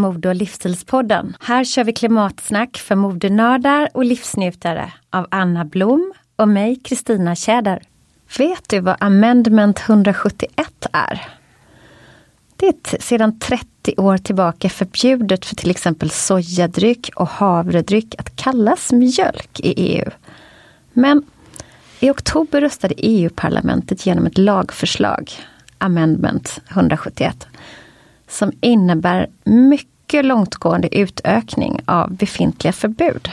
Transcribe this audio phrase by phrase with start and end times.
[0.00, 1.36] Mode och livsstilspodden.
[1.40, 7.82] Här kör vi klimatsnack för modenördar och livsnjutare av Anna Blom och mig, Kristina Tjäder.
[8.38, 11.28] Vet du vad Amendment 171 är?
[12.56, 18.92] Det är sedan 30 år tillbaka förbjudet för till exempel sojadryck och havredryck att kallas
[18.92, 20.10] mjölk i EU.
[20.92, 21.22] Men
[22.00, 25.32] i oktober röstade EU-parlamentet genom ett lagförslag,
[25.78, 27.46] Amendment 171,
[28.30, 33.30] som innebär mycket långtgående utökning av befintliga förbud.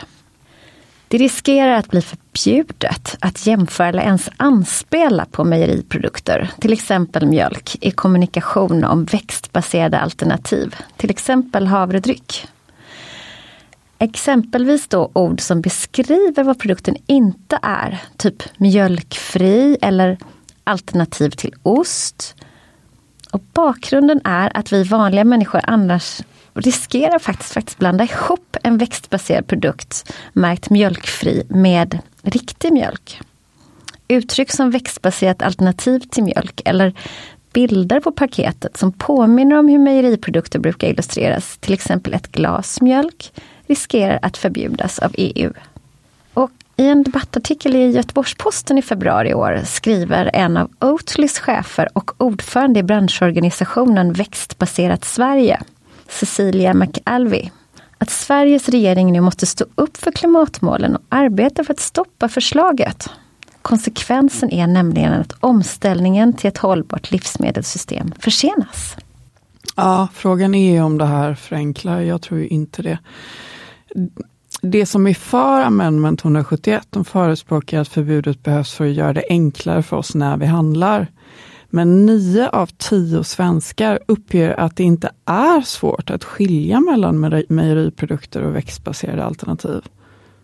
[1.08, 7.76] Det riskerar att bli förbjudet att jämföra eller ens anspela på mejeriprodukter, till exempel mjölk,
[7.82, 12.48] i kommunikation om växtbaserade alternativ, till exempel havredryck.
[14.00, 20.18] Exempelvis då ord som beskriver vad produkten inte är, typ mjölkfri eller
[20.64, 22.36] alternativ till ost.
[23.32, 26.22] Och bakgrunden är att vi vanliga människor annars
[26.54, 33.22] riskerar faktiskt, faktiskt blanda ihop en växtbaserad produkt märkt mjölkfri med riktig mjölk.
[34.08, 36.94] Uttryck som växtbaserat alternativ till mjölk eller
[37.54, 43.32] bilder på paketet som påminner om hur mejeriprodukter brukar illustreras, till exempel ett glas mjölk,
[43.68, 45.54] riskerar att förbjudas av EU.
[46.80, 52.12] I en debattartikel i Göteborgs-Posten i februari i år skriver en av Oatlys chefer och
[52.22, 55.62] ordförande i branschorganisationen Växtbaserat Sverige,
[56.10, 57.50] Cecilia McAlvey,
[57.98, 63.10] att Sveriges regering nu måste stå upp för klimatmålen och arbeta för att stoppa förslaget.
[63.62, 68.96] Konsekvensen är nämligen att omställningen till ett hållbart livsmedelssystem försenas.
[69.76, 72.00] Ja, frågan är om det här förenklar.
[72.00, 73.00] Jag tror ju inte det.
[74.62, 79.24] Det som är för Amendment 171, de förespråkar att förbudet behövs för att göra det
[79.30, 81.08] enklare för oss när vi handlar.
[81.70, 87.46] Men nio av tio svenskar uppger att det inte är svårt att skilja mellan mejeri-
[87.50, 89.82] mejeriprodukter och växtbaserade alternativ.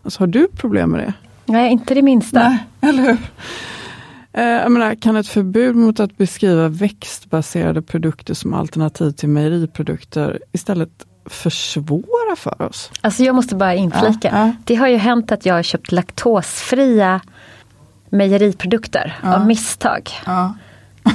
[0.03, 1.13] Alltså, har du problem med det?
[1.45, 2.49] Nej, inte det minsta.
[2.49, 3.17] Nej, eller hur?
[4.33, 11.05] Eh, menar, kan ett förbud mot att beskriva växtbaserade produkter som alternativ till mejeriprodukter istället
[11.25, 12.91] försvåra för oss?
[13.01, 14.27] Alltså jag måste bara inflika.
[14.31, 14.53] Ja, ja.
[14.63, 17.21] Det har ju hänt att jag har köpt laktosfria
[18.09, 20.09] mejeriprodukter av misstag.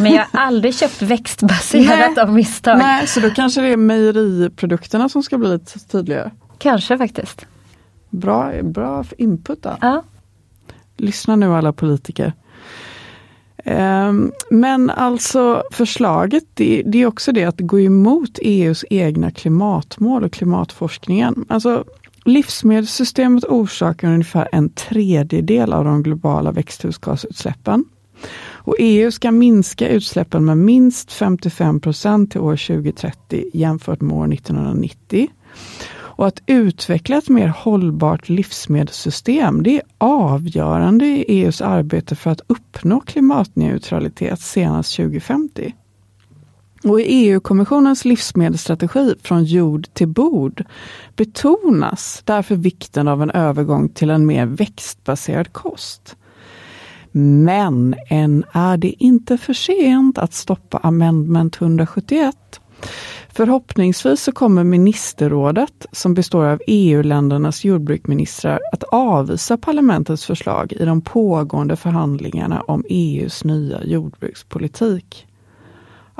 [0.00, 2.22] Men jag har aldrig köpt växtbaserat Nej.
[2.22, 2.78] av misstag.
[2.78, 6.30] Nej, så då kanske det är mejeriprodukterna som ska bli lite tydligare.
[6.59, 7.47] Kanske faktiskt.
[8.10, 9.77] Bra, bra input där.
[9.80, 10.03] Ja.
[10.97, 12.33] Lyssna nu alla politiker.
[13.70, 19.30] Ehm, men alltså förslaget, det, det är också det att det går emot EUs egna
[19.30, 21.44] klimatmål och klimatforskningen.
[21.48, 21.84] Alltså
[22.24, 27.84] livsmedelssystemet orsakar ungefär en tredjedel av de globala växthusgasutsläppen.
[28.50, 34.32] Och EU ska minska utsläppen med minst 55 procent till år 2030 jämfört med år
[34.32, 35.28] 1990.
[36.18, 42.41] Och att utveckla ett mer hållbart livsmedelssystem, det är avgörande i EUs arbete för att
[42.47, 45.74] uppnå klimatneutralitet senast 2050.
[46.84, 50.65] Och i EU-kommissionens livsmedelsstrategi Från jord till bord
[51.16, 56.16] betonas därför vikten av en övergång till en mer växtbaserad kost.
[57.12, 62.36] Men än är det inte för sent att stoppa Amendment 171.
[63.38, 71.00] Förhoppningsvis så kommer ministerrådet, som består av EU-ländernas jordbruksministrar, att avvisa parlamentets förslag i de
[71.00, 75.26] pågående förhandlingarna om EUs nya jordbrukspolitik.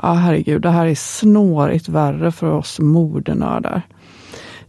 [0.01, 3.81] Ja, herregud, det här är snårigt värre för oss modernördar.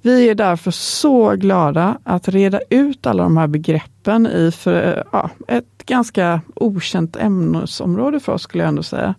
[0.02, 5.30] Vi är därför så glada att reda ut alla de här begreppen i för, ja,
[5.48, 9.14] ett ganska okänt ämnesområde för oss skulle jag ändå säga.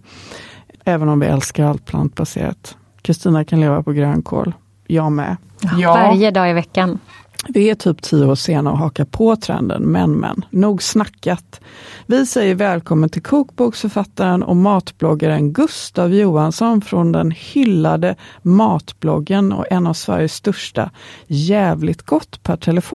[0.86, 2.78] Även om vi älskar allt plantbaserat.
[3.02, 4.54] Kristina kan leva på grönkål.
[4.88, 5.38] Jag med.
[5.78, 7.00] Ja, Varje dag i veckan.
[7.48, 11.62] Vi är typ tio år sena och hakar på trenden, men men, nog snackat.
[12.06, 19.88] Vi säger välkommen till kokboksförfattaren och matbloggaren Gustav Johansson från den hyllade Matbloggen och en
[19.88, 20.92] av Sveriges största
[21.28, 22.94] Jävligt gott per telefon.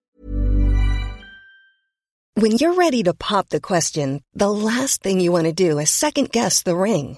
[2.41, 5.89] When you're ready to pop the question, the last thing you want to do is
[5.89, 7.17] second guess the ring.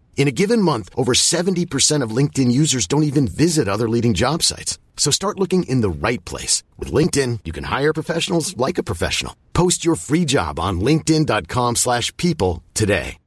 [0.15, 4.43] In a given month, over 70% of LinkedIn users don't even visit other leading job
[4.43, 4.77] sites.
[4.95, 6.63] So start looking in the right place.
[6.77, 9.33] With LinkedIn, you can hire professionals like a professional.
[9.53, 13.17] Post your free job on linkedin.com slash people today.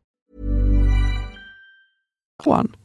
[2.45, 2.77] Juan.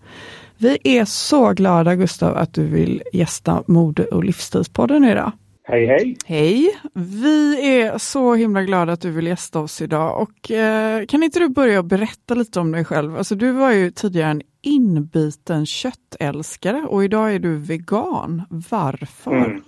[0.57, 5.31] Vi är så glada Gustav att du vill gästa Mode och livsstilspodden idag.
[5.71, 6.17] Hej hej!
[6.25, 6.71] Hej!
[6.93, 11.39] Vi är så himla glada att du vill gästa oss idag och eh, kan inte
[11.39, 13.17] du börja berätta lite om dig själv?
[13.17, 18.41] Alltså du var ju tidigare en inbiten köttälskare och idag är du vegan.
[18.49, 19.31] Varför?
[19.31, 19.61] Mm.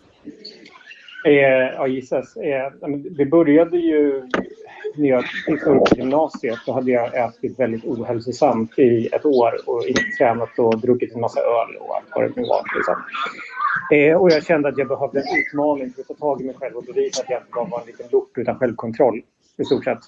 [1.25, 2.37] Eh, ja, gissas.
[2.37, 4.23] Eh, det började ju
[4.95, 6.59] när jag gick upp gymnasiet.
[6.65, 11.21] Då hade jag ätit väldigt ohälsosamt i ett år och inte tränat och druckit en
[11.21, 12.63] massa öl och allt vad det nu var.
[12.75, 12.95] Liksom.
[13.91, 16.55] Eh, och jag kände att jag behövde en utmaning för att ta tag i mig
[16.55, 19.21] själv och bevisa att jag inte bara var en liten lort utan självkontroll
[19.57, 19.99] i stort sett.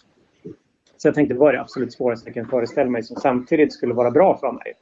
[0.98, 3.94] Så jag tänkte, vad är det absolut svåraste jag kan föreställa mig som samtidigt skulle
[3.94, 4.74] vara bra för mig?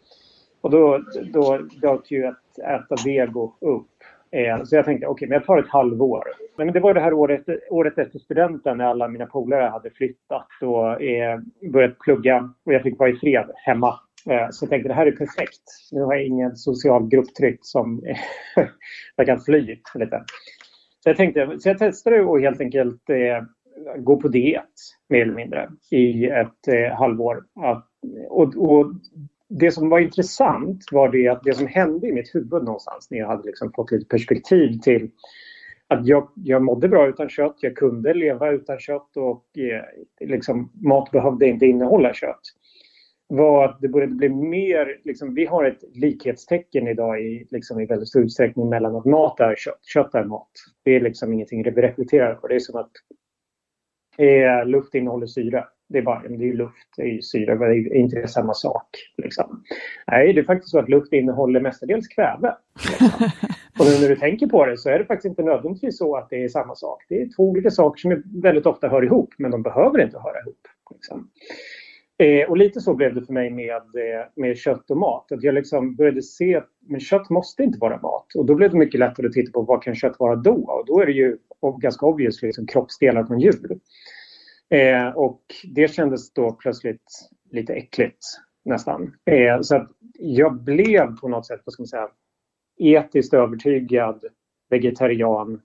[0.61, 3.87] Och då, då dök ju att äta vego upp.
[4.31, 6.23] Eh, så jag tänkte, okej, okay, men jag tar ett halvår.
[6.57, 10.47] Men det var det här året, året efter studenten när alla mina polare hade flyttat
[10.61, 11.39] och eh,
[11.71, 13.99] börjat plugga och jag fick vara i fred hemma.
[14.29, 15.63] Eh, så jag tänkte, det här är perfekt.
[15.91, 18.01] Nu har jag ingen social grupptryck som
[19.15, 20.23] jag kan fly lite.
[21.03, 23.43] Så jag tänkte, så jag testade att helt enkelt eh,
[23.97, 24.65] gå på diet
[25.09, 27.43] mer eller mindre i ett eh, halvår.
[27.61, 27.87] Att,
[28.29, 28.93] och, och,
[29.53, 33.17] det som var intressant var det att det som hände i mitt huvud någonstans när
[33.17, 35.11] jag hade liksom fått lite perspektiv till
[35.87, 40.71] att jag, jag mådde bra utan kött, jag kunde leva utan kött och eh, liksom,
[40.73, 42.41] mat behövde inte innehålla kött
[43.35, 47.85] var att det började bli mer, liksom, vi har ett likhetstecken idag i, liksom, i
[47.85, 50.51] väldigt stor utsträckning mellan att mat är kött, kött är mat.
[50.83, 52.47] Det är liksom ingenting vi reflekterar på.
[52.47, 52.91] Det är som att
[54.17, 55.65] eh, luft innehåller syre.
[55.89, 58.87] Det är bara det är luft, det är syre, det är inte det samma sak.
[59.17, 59.63] Liksom.
[60.07, 62.55] Nej, det är faktiskt så att luft innehåller mestadels kväve.
[62.75, 63.07] Liksom.
[63.79, 66.29] Och nu när du tänker på det så är det faktiskt inte nödvändigtvis så att
[66.29, 67.05] det är samma sak.
[67.09, 70.39] Det är två olika saker som väldigt ofta hör ihop, men de behöver inte höra
[70.39, 70.67] ihop.
[70.91, 71.29] Liksom.
[72.21, 75.31] Eh, och lite så blev det för mig med, eh, med kött och mat.
[75.31, 78.35] Att jag liksom började se att men kött måste inte vara mat.
[78.35, 80.53] Och då blev det mycket lättare att titta på vad kan kött vara då?
[80.53, 81.37] Och då är det ju
[81.81, 83.79] ganska obvious liksom, kroppsdelar från djur.
[84.69, 87.03] Eh, och det kändes då plötsligt
[87.51, 88.25] lite äckligt
[88.65, 89.13] nästan.
[89.25, 92.09] Eh, så att jag blev på något sätt, vad ska man säga,
[92.77, 94.25] etiskt övertygad
[94.69, 95.61] vegetarian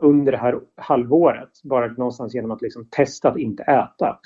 [0.00, 1.50] under det här halvåret.
[1.64, 4.18] Bara någonstans genom att liksom testa att inte äta.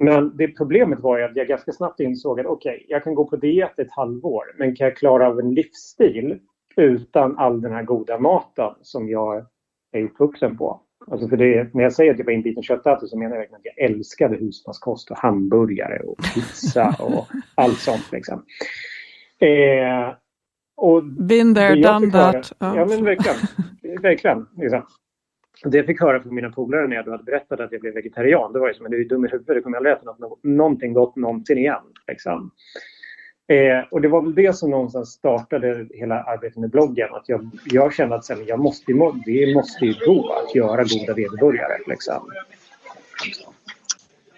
[0.00, 3.14] Men det problemet var ju att jag ganska snabbt insåg att okej, okay, jag kan
[3.14, 6.38] gå på diet ett halvår, men kan jag klara av en livsstil
[6.76, 9.46] utan all den här goda maten som jag
[9.92, 10.80] är uppvuxen på?
[11.10, 13.60] Alltså för det, när jag säger att jag var inbiten köttätare så menar jag verkligen
[13.60, 18.12] att jag älskade husmanskost och hamburgare och pizza och allt sånt.
[18.12, 18.44] Liksom.
[19.38, 20.14] Eh,
[20.76, 22.52] och Been there, done that.
[22.58, 23.36] Ja, men verkligen.
[24.02, 24.82] verkligen liksom
[25.64, 28.52] det jag fick höra från mina polare när jag hade berättat att jag blev vegetarian,
[28.52, 30.44] det var ju som att du är dum i huvudet, du kommer aldrig äta något,
[30.44, 31.82] någonting gott någonsin igen.
[32.08, 32.50] Liksom.
[33.48, 37.14] Eh, och det var väl det som någonstans startade hela arbetet med bloggen.
[37.14, 38.92] Att jag, jag kände att sen, jag måste,
[39.26, 41.78] det måste ju gå att göra goda vederburgare.
[41.86, 42.30] Liksom.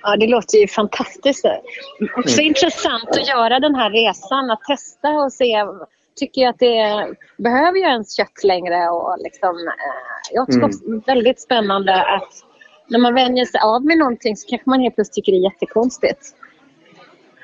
[0.02, 1.44] Ja, det låter ju fantastiskt.
[2.16, 2.46] Också mm.
[2.46, 5.64] intressant att göra den här resan, att testa och se
[6.20, 6.76] tycker att det
[7.36, 8.88] behöver ju ens kött längre.
[8.88, 10.70] Och liksom, eh, jag tycker mm.
[10.70, 12.32] också väldigt spännande att
[12.88, 15.50] när man vänjer sig av med någonting så kanske man helt plötsligt tycker det är
[15.50, 16.20] jättekonstigt.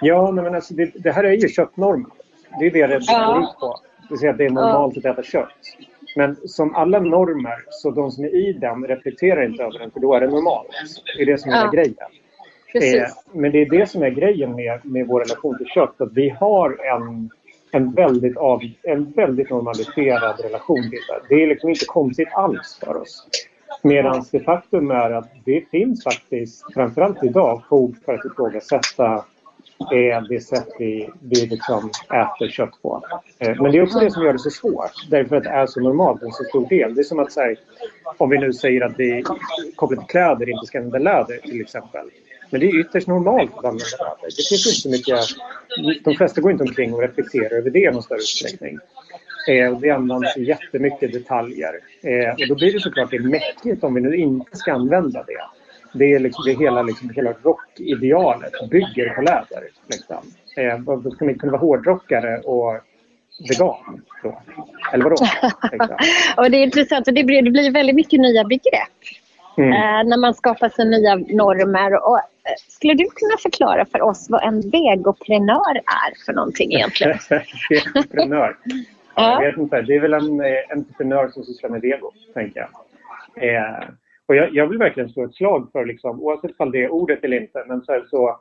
[0.00, 2.11] Ja, men alltså det, det här är ju köttnormen.
[2.61, 3.56] Det är det det ja.
[3.61, 3.80] på.
[4.09, 5.11] Det vill att det är normalt ja.
[5.11, 5.49] att äta kött.
[6.16, 10.00] Men som alla normer, så de som är i den reflekterar inte över den för
[10.00, 10.68] då är det normalt.
[11.16, 11.71] Det är det som är ja.
[11.71, 11.95] grejen.
[12.75, 16.00] Eh, men det är det som är grejen med, med vår relation till kött.
[16.00, 17.30] Att vi har en
[17.76, 21.35] en väldigt, av, en väldigt normaliserad relation till det.
[21.35, 23.28] Det är liksom inte konstigt alls för oss.
[23.83, 29.25] Medan det faktum är att det finns faktiskt, framförallt idag, fog för att ifrågasätta
[29.90, 33.02] är det sätt vi, vi liksom äter kött på.
[33.38, 35.66] Eh, men det är också det som gör det så svårt, därför att det är
[35.66, 36.95] så normalt, en så stor del.
[36.95, 37.56] Det är som att säga,
[38.16, 39.25] om vi nu säger att vi
[39.76, 42.11] kopplat till kläder inte ska använda läder till exempel.
[42.50, 44.37] Men det är ytterst normalt att använda läder.
[44.37, 45.21] Det finns inte så mycket...
[46.05, 48.79] De flesta går inte omkring och reflekterar över det i någon större utsträckning.
[49.49, 51.73] Eh, det används jättemycket detaljer.
[52.03, 55.43] Eh, och då blir det såklart det mäckigt om vi nu inte ska använda det.
[55.99, 59.69] Det är liksom, det hela, liksom, hela rockidealet bygger på läder.
[59.88, 60.33] Liksom.
[60.57, 62.81] Eh, då ska man kunna vara hårdrockare och
[63.49, 64.43] vegan då?
[64.93, 65.17] Eller vadå?
[66.37, 69.25] och det är intressant, och det blir, det blir väldigt mycket nya begrepp.
[69.59, 69.73] Mm.
[69.73, 72.09] Eh, när man skapar sig nya normer.
[72.09, 72.23] Och, eh,
[72.69, 77.19] skulle du kunna förklara för oss vad en vegoprenör är för någonting egentligen?
[77.71, 78.57] vegoprenör?
[79.17, 79.43] ja.
[79.43, 79.83] Jag vet inte.
[79.83, 82.71] Det är väl en eh, entreprenör som sysslar med vego, tänker jag.
[83.49, 83.89] Eh,
[84.27, 87.25] och jag, jag, vill verkligen slå ett slag för, liksom, oavsett om det är ordet
[87.25, 88.41] eller inte, men så, så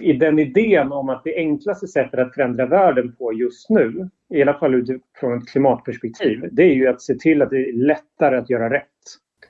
[0.00, 4.42] i den idén om att det enklaste sättet att förändra världen på just nu, i
[4.42, 8.36] alla fall utifrån ett klimatperspektiv, det är ju att se till att det är lättare
[8.36, 8.84] att göra rätt.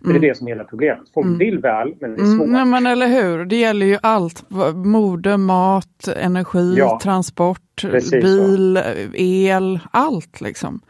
[0.04, 0.12] Mm.
[0.12, 1.08] Det är det som är hela problemet.
[1.14, 1.38] Folk mm.
[1.38, 2.46] vill väl, men det är svårt.
[2.46, 4.44] Mm, men eller hur, det gäller ju allt.
[4.74, 7.00] Mode, mat, energi, ja.
[7.02, 9.14] transport, Precis bil, så.
[9.14, 10.80] el, allt liksom.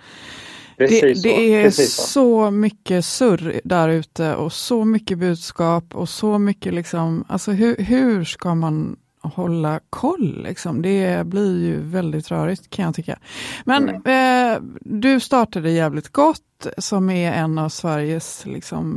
[0.78, 2.02] Precis det, det är Precis så.
[2.02, 7.76] så mycket surr där ute och så mycket budskap och så mycket liksom, alltså hur,
[7.76, 8.96] hur ska man
[9.28, 10.42] hålla koll.
[10.42, 10.82] Liksom.
[10.82, 13.18] Det blir ju väldigt rörigt kan jag tycka.
[13.64, 14.54] Men mm.
[14.54, 18.90] eh, du startade Jävligt Gott som är en av Sveriges liksom,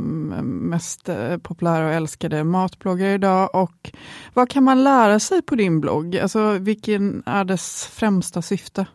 [0.70, 3.54] mest eh, populära och älskade matbloggar idag.
[3.54, 3.90] Och
[4.34, 6.16] vad kan man lära sig på din blogg?
[6.16, 8.86] Alltså, vilken är dess främsta syfte?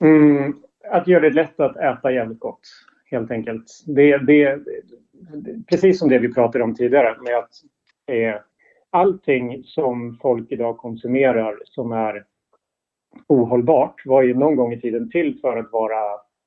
[0.00, 0.54] Mm,
[0.90, 2.60] att göra det lätt att äta jävligt gott,
[3.10, 3.84] helt enkelt.
[3.86, 4.58] Det, det,
[5.70, 7.50] precis som det vi pratade om tidigare med att
[8.06, 8.40] eh,
[8.90, 12.24] allting som folk idag konsumerar som är
[13.28, 16.00] ohållbart var ju någon gång i tiden till för att vara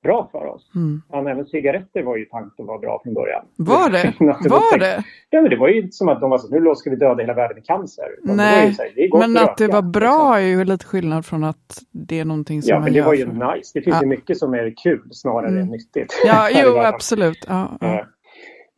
[0.04, 0.72] bra för oss.
[0.76, 1.02] Mm.
[1.12, 3.46] Ja, även cigaretter var ju tanken att vara bra från början.
[3.58, 4.14] Var det?
[4.50, 5.04] Var det?
[5.30, 7.22] Ja, men det var ju inte som att de var så nu ska vi döda
[7.24, 8.06] hela världen i cancer.
[8.24, 12.20] Nej, här, men att att det var bra är ju lite skillnad från att det
[12.20, 13.72] är någonting som Ja, man men det var ju för- nice.
[13.74, 14.02] Det finns Ja.
[14.02, 15.62] ju mycket som är kul snarare Mm.
[15.62, 16.22] än nyttigt.
[16.26, 17.46] Ja, jo absolut.
[17.48, 18.06] Ja, ja.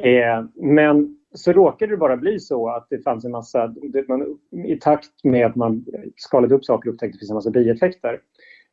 [0.05, 3.75] Eh, men så råkade det bara bli så att det fanns en massa,
[4.07, 8.19] man, i takt med att man skalade upp saker upptäckte det finns en massa bieffekter.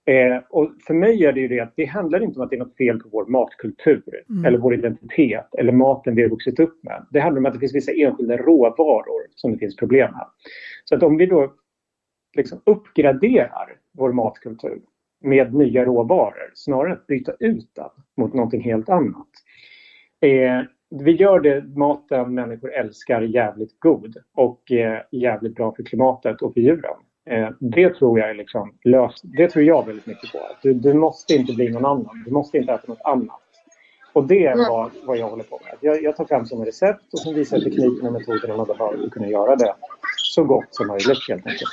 [0.07, 2.57] Eh, och för mig är det ju det att det handlar inte om att det
[2.57, 4.45] är något fel på vår matkultur Mm.
[4.45, 7.07] eller vår identitet eller maten vi har vuxit upp med.
[7.11, 10.27] Det handlar om att det finns vissa enskilda råvaror som det finns problem med.
[10.85, 11.53] Så att om vi då
[12.37, 14.81] liksom uppgraderar vår matkultur
[15.21, 19.29] med nya råvaror snarare än att byta ut den mot någonting helt annat.
[20.21, 20.61] Eh,
[21.01, 26.55] vi gör det maten människor älskar jävligt god och eh, jävligt bra för klimatet och
[26.55, 26.97] för djuren.
[27.31, 29.23] Eh, det tror jag är liksom löst.
[29.25, 30.39] Det tror jag väldigt mycket på.
[30.63, 32.23] Du, du måste inte bli någon annan.
[32.27, 33.41] Du måste inte äta något annat.
[34.13, 35.75] Och det är vad, vad jag håller på med.
[35.81, 39.29] Jag, jag tar fram sådana recept och sen visar tekniken och metoderna för att kunna
[39.29, 39.75] göra det
[40.17, 41.71] så gott som möjligt helt enkelt.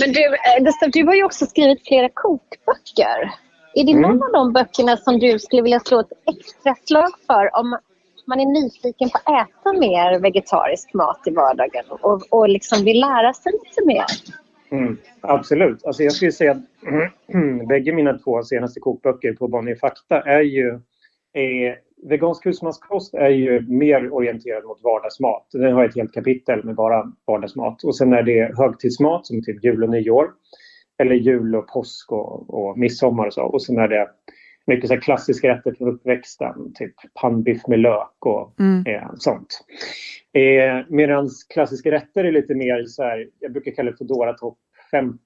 [0.00, 3.30] Men du, eh, Gustav, du har ju också skrivit flera kokböcker.
[3.74, 4.02] Är det Mm.
[4.02, 7.78] någon av de böckerna som du skulle vilja slå ett extra slag för om
[8.26, 13.00] man är nyfiken på att äta mer vegetarisk mat i vardagen och, och liksom vill
[13.00, 14.04] lära sig lite mer?
[14.70, 15.84] Mm, absolut.
[15.84, 16.62] Alltså jag skulle säga att
[17.68, 20.68] bägge mina två senaste kokböcker på Bonnier Fakta är ju...
[21.32, 25.46] Eh, vegansk husmanskost är ju mer orienterad mot vardagsmat.
[25.52, 27.84] Den har ett helt kapitel med bara vardagsmat.
[27.84, 30.30] Och sen är det högtidsmat som typ jul och nyår.
[31.00, 33.42] Eller jul och påsk och, och midsommar och så.
[33.42, 34.08] Och sen är det
[34.66, 36.72] mycket så klassiska rätter från uppväxten.
[36.74, 38.86] Typ pannbiff med lök och Mm.
[38.86, 39.64] eh, sånt.
[40.32, 44.58] Eh, Medan klassiska rätter är lite mer så här, jag brukar kalla det Foodora Top
[44.90, 45.18] 50.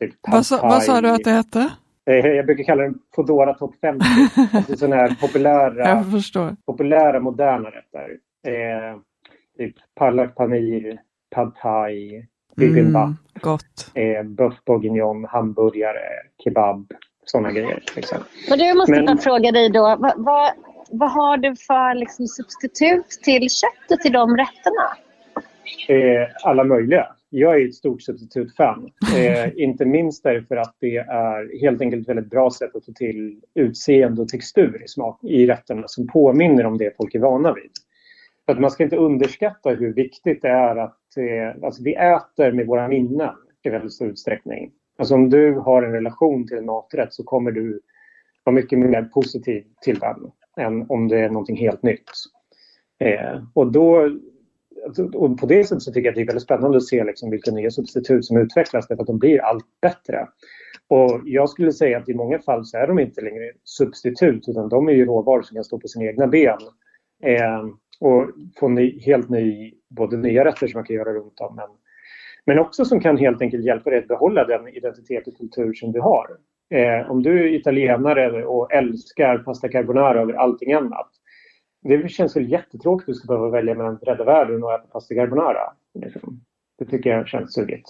[0.00, 1.72] Typ Vad, sa, vad sa du att det hette?
[2.10, 4.04] Eh, Jag brukar kalla den Foodora Top 50.
[4.52, 5.84] alltså sådana här populära,
[6.66, 8.10] populära moderna rätter.
[8.48, 8.98] Eh,
[9.58, 11.00] typ palak paneer,
[11.34, 13.90] pad thai, bibimbap, Mm, gott.
[13.94, 16.00] eh, boeuf bourguignon, hamburgare,
[16.44, 16.92] kebab.
[17.24, 17.82] Sådana grejer.
[17.96, 18.18] Liksom.
[18.48, 19.80] Men du, jag måste Men- bara fråga dig då.
[19.98, 20.50] Vad, vad,
[20.90, 24.88] vad har du för liksom, substitut till köttet till de rätterna?
[25.88, 27.06] Eh, alla möjliga.
[27.30, 28.90] Jag är ett stort substitutfan.
[29.16, 32.92] Eh, inte minst därför att det är helt enkelt ett väldigt bra sätt att få
[32.92, 37.52] till utseende och textur i, smak, i rätterna som påminner om det folk är vana
[37.52, 37.70] vid.
[38.52, 42.52] För att man ska inte underskatta hur viktigt det är att eh, alltså vi äter
[42.52, 44.72] med våra minnen i väldigt stor utsträckning.
[44.98, 47.80] Alltså om du har en relation till en maträtt så kommer du
[48.44, 50.16] vara mycket mer positiv till den
[50.56, 52.10] än om det är någonting helt nytt.
[52.98, 54.18] Eh, och då
[54.86, 57.04] alltså, och på det sättet så tycker jag att det är väldigt spännande att se
[57.04, 60.28] liksom vilka nya substitut som utvecklas därför att de blir allt bättre.
[60.88, 64.68] Och jag skulle säga att i många fall så är de inte längre substitut utan
[64.68, 66.58] de är ju råvaror som kan stå på sina egna ben.
[67.22, 67.62] Eh,
[68.02, 71.68] och få ny, helt ny, både nya rätter som man kan göra runt om men,
[72.46, 75.92] men också som kan helt enkelt hjälpa dig att behålla den identitet och kultur som
[75.92, 76.26] du har.
[76.70, 81.10] Eh, om du är italienare och älskar pasta carbonara över allting annat
[81.82, 84.86] det känns väl jättetråkigt att du ska behöva välja mellan att rädda världen och äta
[84.86, 85.72] pasta carbonara.
[85.94, 86.40] Liksom.
[86.78, 87.88] Det tycker jag känns sugigt.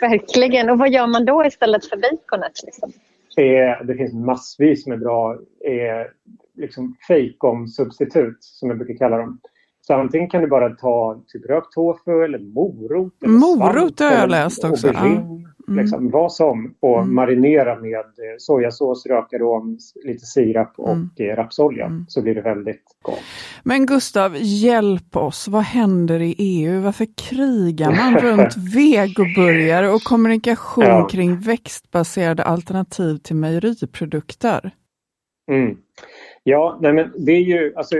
[0.00, 0.70] Verkligen.
[0.70, 2.52] Och vad gör man då istället för baconet?
[2.64, 2.92] Liksom?
[3.36, 5.32] Eh, det finns massvis med bra
[5.64, 6.06] eh,
[6.54, 9.40] liksom fejkon-substitut, som jag brukar kalla dem.
[9.86, 13.12] Så antingen kan du bara ta typ rökt tofu eller morot.
[13.22, 15.52] Eller Morot har jag läst också, aubergine, ja.
[15.68, 15.82] Mm.
[15.82, 16.74] Liksom, vad som.
[16.80, 18.04] Och marinera med eh,
[18.38, 21.08] sojasås, rökarom, lite sirap och Mm.
[21.18, 21.90] eh, rapsolja.
[22.08, 23.18] Så blir det väldigt gott.
[23.62, 25.48] Men Gustav, hjälp oss.
[25.48, 26.80] Vad händer i EU?
[26.80, 31.08] Varför krigar man runt vegoburgare och kommunikation Ja.
[31.10, 34.70] kring växtbaserade alternativ till mejeriprodukter?
[35.50, 35.76] Mm.
[36.42, 37.96] Ja, nej men det är ju alltså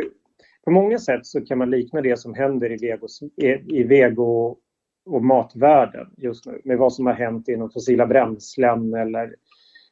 [0.65, 3.07] på många sätt så kan man likna det som händer i vego,
[3.69, 4.57] i vego
[5.07, 9.35] och matvärlden just nu med vad som har hänt inom fossila bränslen eller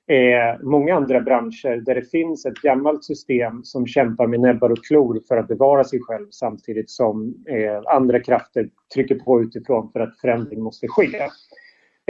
[0.07, 4.85] eh, många andra branscher där det finns ett gammalt system som kämpar med näbbar och
[4.85, 10.01] klor för att bevara sig själv samtidigt som eh, andra krafter trycker på utifrån för
[10.01, 11.29] att förändring måste ske.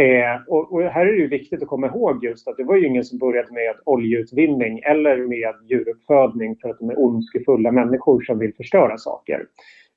[0.01, 2.77] Eh, och, och här är det ju viktigt att komma ihåg just att det var
[2.77, 8.23] ju ingen som började med oljeutvinning eller med djuruppfödning för att de är ondskefulla människor
[8.23, 9.47] som vill förstöra saker.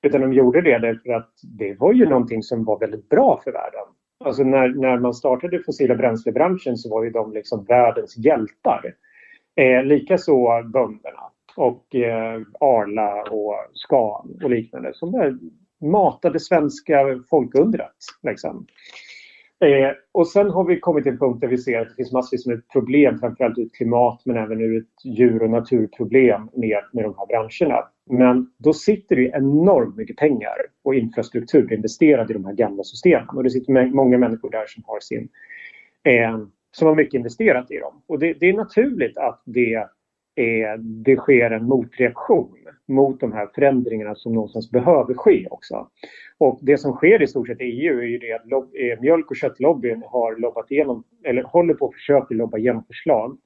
[0.02, 3.52] Utan de gjorde det därför att det var ju någonting som var väldigt bra för
[3.52, 3.86] världen.
[4.26, 8.94] Alltså när, när man startade fossila bränslebranschen så var ju de liksom världens hjältar.
[9.56, 11.24] Eh, Likaså bönderna
[11.56, 15.40] och eh, Arla och Scan och liknande som
[15.82, 17.98] matade svenska folkundret.
[18.24, 18.68] Liksom.
[19.64, 22.12] Eh, och sen har vi kommit till en punkt där vi ser att det finns
[22.12, 26.84] massvis med problem, framförallt ur ett klimat men även ur ett djur och naturproblem med,
[26.94, 27.88] med de här branscherna.
[28.10, 33.38] Men då sitter det enormt mycket pengar och infrastruktur investerad i de här gamla systemen.
[33.38, 35.30] Och det sitter många människor där som har sin
[36.04, 36.38] eh,
[36.72, 38.02] som har mycket investerat i dem.
[38.08, 39.76] Och det, det är naturligt att det,
[40.36, 45.88] eh, det sker en motreaktion mot de här förändringarna som någonstans behöver ske också.
[46.44, 49.02] Och det som sker i stort sett i EU är ju det att lob- eh,
[49.02, 53.38] mjölk och köttlobbyn har lobbat igenom, eller håller på att försöka lobba igenom förslag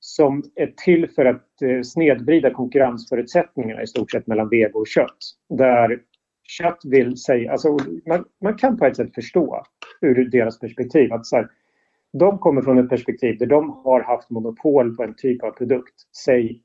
[0.00, 5.18] som är till för att eh, snedvrida konkurrensförutsättningarna i stort sett mellan vego och kött.
[5.48, 6.00] Där
[6.42, 9.62] kött vill säga, alltså man, man kan på ett sätt förstå
[10.00, 11.48] ur deras perspektiv att så här,
[12.12, 15.94] de kommer från ett perspektiv där de har haft monopol på en typ av produkt,
[16.24, 16.62] säg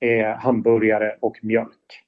[0.00, 2.04] eh, hamburgare och mjölk.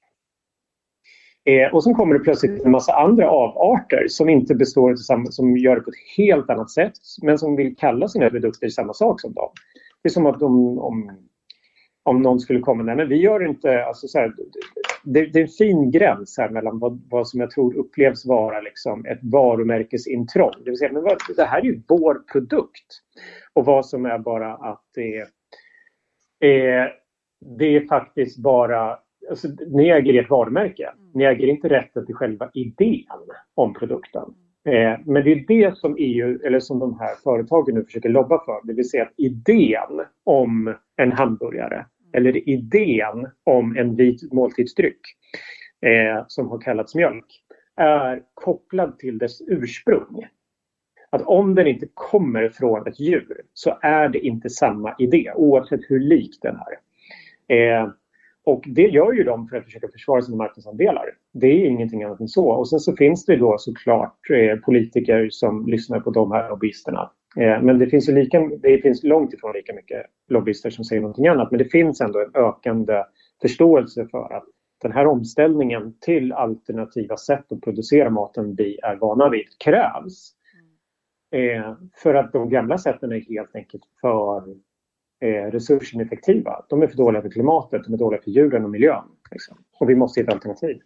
[1.44, 5.30] Eh, och så kommer det plötsligt en massa andra avarter som inte består av samma,
[5.30, 8.92] som gör det på ett helt annat sätt men som vill kalla sina produkter samma
[8.92, 9.50] sak som dem.
[10.02, 11.10] Det är som att de, om,
[12.02, 14.34] om någon skulle komma, nej men vi gör inte, alltså så här,
[15.04, 18.60] det, det, är en fin gräns här mellan vad, vad som jag tror upplevs vara
[18.60, 20.52] liksom ett varumärkesintrång.
[20.64, 22.86] Det vill säga, men vad, det här är ju vår produkt.
[23.52, 26.88] Och vad som är bara att det är, eh,
[27.58, 28.98] det är faktiskt bara
[29.30, 30.90] Alltså, ni äger ert varumärke.
[31.14, 33.06] Ni äger inte rätten till själva idén
[33.54, 34.34] om produkten.
[34.64, 38.44] Eh, men det är det som EU, eller som de här företagen nu försöker lobba
[38.44, 38.66] för.
[38.66, 45.00] Det vill säga att idén om en hamburgare eller idén om en vit måltidsdryck
[45.86, 47.42] eh, som har kallats mjölk
[47.76, 50.26] är kopplad till dess ursprung.
[51.10, 55.80] Att om den inte kommer från ett djur så är det inte samma idé oavsett
[55.88, 56.78] hur lik den är.
[57.56, 57.88] Eh,
[58.44, 61.04] och det gör ju de för att försöka försvara sina marknadsandelar.
[61.32, 62.48] Det är ingenting annat än så.
[62.48, 67.10] Och sen så finns det då såklart eh, politiker som lyssnar på de här lobbyisterna.
[67.36, 71.26] Eh, men det finns, lika, det finns långt ifrån lika mycket lobbyister som säger någonting
[71.26, 71.50] annat.
[71.50, 73.04] Men det finns ändå en ökande
[73.42, 74.44] förståelse för att
[74.82, 80.32] den här omställningen till alternativa sätt att producera maten vi är vana vid krävs.
[81.32, 84.44] Eh, för att de gamla sätten är helt enkelt för
[85.22, 86.64] eh, resursineffektiva.
[86.68, 89.04] De är för dåliga för klimatet, de är dåliga för djuren och miljön.
[89.30, 89.56] Liksom.
[89.78, 90.80] Och vi måste hitta alternativ.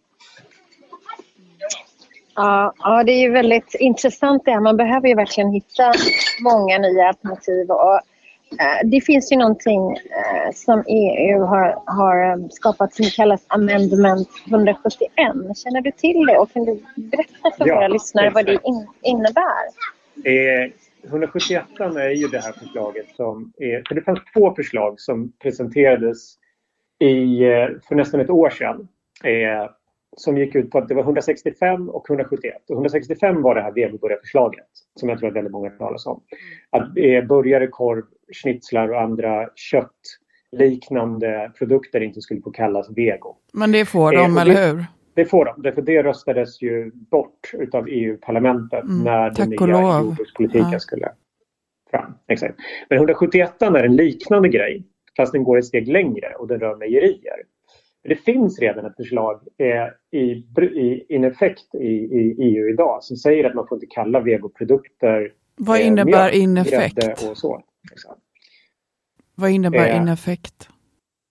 [2.35, 4.59] Ja, ja, det är ju väldigt intressant det här.
[4.59, 5.93] Man behöver ju verkligen hitta
[6.43, 7.71] många nya alternativ.
[7.71, 7.95] Och,
[8.61, 14.29] eh, det finns ju någonting eh, som EU har, har eh, skapat som kallas Amendment
[14.47, 15.09] 171.
[15.63, 18.87] Känner du till det och kan du berätta för ja, våra lyssnare vad det in,
[19.01, 19.63] innebär?
[20.25, 20.71] Eh,
[21.07, 26.35] 171 är ju det här förslaget som är, för det fanns två förslag som presenterades
[26.99, 28.87] i, eh, för nästan ett år sedan.
[29.23, 29.69] Eh,
[30.17, 32.69] som gick ut på att det var 165 och 171.
[32.69, 34.67] Och 165 var det här vegoburgarförslaget
[34.99, 36.21] som jag tror att väldigt många talas om.
[36.69, 38.03] Att eh, burgare, korv,
[38.43, 43.35] schnitzlar och andra köttliknande produkter inte skulle få kallas vego.
[43.53, 44.85] Men det får de, eh, eller hur?
[45.17, 50.71] Det får de, därför det röstades ju bort utav EU-parlamentet mm, när den nya jordbrukspolitiken
[50.71, 50.79] ja.
[50.79, 51.11] skulle
[51.91, 52.13] fram.
[52.27, 52.55] Exakt.
[52.89, 54.83] Men 171 är en liknande grej,
[55.17, 57.43] fast den går ett steg längre och den rör mejerier.
[58.03, 63.17] Det finns redan ett förslag eh, i, i, in effekt i, i, EU idag som
[63.17, 67.29] säger att man får inte kalla vegoprodukter Vad eh, innebär eh, ineffekt?
[67.29, 67.63] Och så.
[67.91, 68.15] Liksom.
[69.35, 70.69] Vad innebär eh, ineffekt?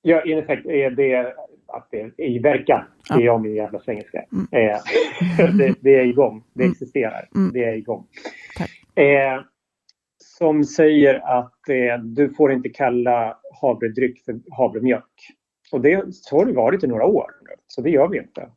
[0.02, 1.34] Ja, ineffekt är det
[1.76, 2.84] att det är i verkan.
[3.08, 4.24] Det är jag min jävla svengelska.
[4.32, 4.46] Mm.
[4.50, 4.78] Eh,
[5.58, 6.44] det, det, är igång.
[6.54, 6.72] Det mm.
[6.72, 7.28] existerar.
[7.34, 7.52] Mm.
[7.52, 8.06] Det är igång.
[8.94, 9.40] Eh,
[10.18, 15.32] som säger att eh, du får inte kalla havredryck för havremjölk.
[15.72, 17.30] Och det, så har det varit i några år.
[17.66, 18.48] Så det gör vi inte.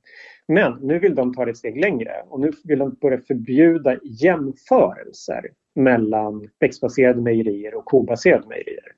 [0.47, 3.97] Men nu vill de ta det ett steg längre och nu vill de börja förbjuda
[4.03, 5.41] jämförelser
[5.75, 8.91] mellan växtbaserade mejerier och kobaserade mejerier.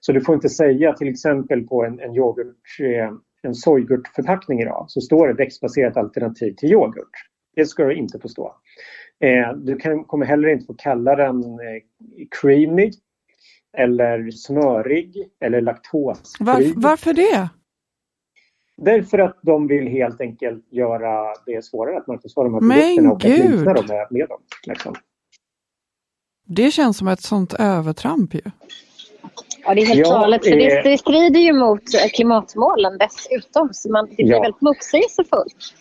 [0.00, 4.84] Så du får inte säga till exempel på en, en yoghurt eh, en sojgurtförpackning idag
[4.88, 7.10] så står det växtbaserat alternativ till yoghurt.
[7.56, 8.54] Det ska du inte få stå.
[9.20, 11.82] Eh, du kan, kommer heller inte få kalla den eh,
[12.40, 12.90] creamy
[13.78, 16.44] eller smörig eller laktosfri.
[16.44, 17.48] Var, varför det?
[18.76, 23.24] Därför att de vill helt enkelt göra det svårare att marknadsföra de här produkterna och
[23.24, 24.40] att likna dem med, med dem.
[24.66, 24.94] Liksom.
[26.46, 28.40] Det känns som ett sånt övertramp ju.
[29.64, 30.44] Ja, det är helt galet.
[30.44, 31.82] För det, det strider ju mot
[32.14, 33.68] klimatmålen dessutom.
[33.72, 34.40] Så man, det blir ja.
[34.40, 35.74] väldigt motsägelsefullt.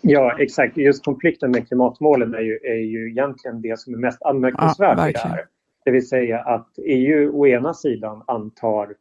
[0.00, 0.76] Ja, exakt.
[0.76, 5.04] Just konflikten med klimatmålen är ju, är ju egentligen det som är mest anmärkningsvärt ja,
[5.06, 5.44] det här.
[5.84, 8.94] Det vill säga att EU å ena sidan antar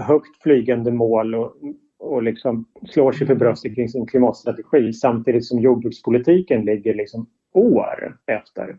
[0.00, 1.52] högt flygande mål och,
[1.98, 8.16] och liksom slår sig för bröstet kring sin klimatstrategi samtidigt som jordbrukspolitiken ligger liksom år
[8.26, 8.76] efter.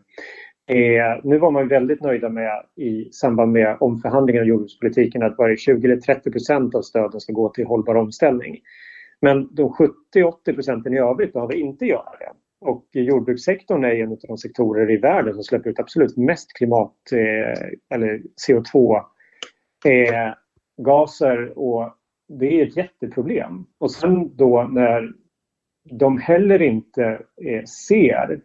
[0.66, 5.56] Eh, nu var man väldigt nöjda med i samband med omförhandlingen av jordbrukspolitiken att bara
[5.56, 8.60] 20 eller 30 procent av stöden ska gå till hållbar omställning.
[9.20, 9.70] Men de
[10.14, 12.32] 70-80 procenten i övrigt behöver inte göra det.
[12.60, 16.94] Och jordbrukssektorn är en av de sektorer i världen som släpper ut absolut mest klimat
[17.12, 18.96] eh, eller CO2
[19.86, 20.34] eh,
[20.82, 21.90] gaser och
[22.28, 23.66] det är ett jätteproblem.
[23.78, 25.12] Och sen då när
[25.90, 27.04] de heller inte
[27.44, 28.40] eh, ser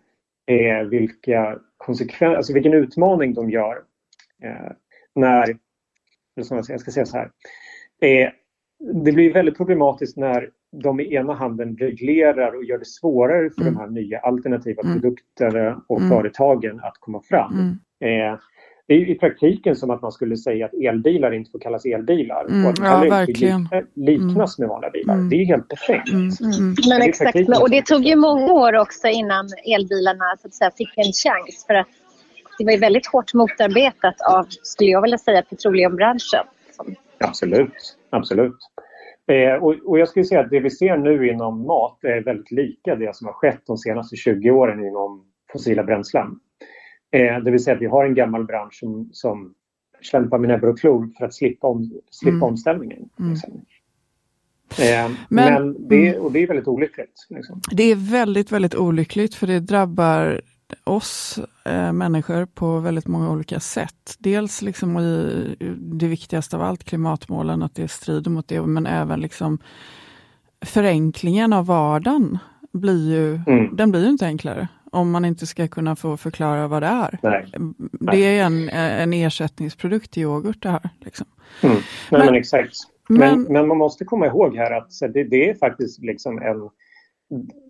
[0.47, 3.81] eh, vilka konsekvenser, alltså vilken utmaning de gör
[4.43, 4.71] eh,
[5.15, 5.57] när,
[6.35, 7.31] jag ska säga så här,
[8.01, 8.29] eh,
[9.03, 13.61] det blir väldigt problematiskt när de i ena handen reglerar och gör det svårare för
[13.61, 13.73] mm.
[13.73, 14.93] de här nya alternativa mm.
[14.93, 16.09] produkterna och mm.
[16.09, 17.79] företagen att komma fram.
[17.99, 18.31] Mm.
[18.33, 18.39] Eh,
[18.89, 22.45] det är i praktiken som att man skulle säga att elbilar inte får kallas elbilar.
[22.45, 23.67] Mm, och att ja, verkligen.
[23.95, 25.13] liknas med vanliga bilar.
[25.13, 25.29] Mm.
[25.29, 26.09] Det är helt befängt.
[26.09, 26.29] Mm.
[26.41, 26.75] Mm.
[26.89, 30.97] Men exakt, och det tog ju många år också innan elbilarna så att säga, fick
[30.97, 31.65] en chans.
[31.67, 31.87] För att
[32.57, 36.45] det var ju väldigt hårt motarbetat av, skulle jag vilja säga, petroleumbranschen.
[37.19, 38.57] Absolut, absolut.
[39.31, 42.51] Eh, och, och, jag skulle säga att det vi ser nu inom mat är väldigt
[42.51, 46.39] lika det som har skett de senaste 20 åren inom fossila bränslen.
[47.11, 49.53] Eh, det vill säga att vi har en gammal bransch som, som
[50.01, 52.43] kämpar med näbbar och klor för att slippa, om, slippa mm.
[52.43, 53.09] omställningen.
[53.19, 53.31] Mm.
[53.31, 53.61] Liksom.
[54.79, 56.21] Eh, men, men, det, mm.
[56.21, 57.27] och det är väldigt olyckligt.
[57.29, 57.61] Liksom.
[57.71, 60.41] Det är väldigt, väldigt olyckligt för det drabbar
[60.83, 64.15] oss eh, människor på väldigt många olika sätt.
[64.19, 69.19] Dels liksom i det viktigaste av allt, klimatmålen, att det strider mot det, men även
[69.19, 69.59] liksom
[70.65, 72.37] förenklingen av vardagen
[72.71, 73.75] blir ju, mm.
[73.75, 77.19] den blir ju inte enklare om man inte ska kunna få förklara vad det är.
[77.23, 77.51] Nej.
[77.91, 80.89] Det är en, en ersättningsprodukt till yoghurt det här.
[80.99, 81.27] Liksom.
[81.63, 81.75] Mm.
[81.75, 82.75] Nej, men, men, exakt.
[83.09, 86.69] Men, men, man måste komma ihåg här att det, det är faktiskt liksom en...